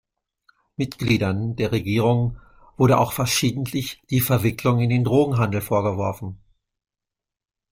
[0.77, 2.39] Mitgliedern der Regierung
[2.75, 6.39] wurde auch verschiedentlich die Verwicklung in den Drogenhandel vorgeworfen.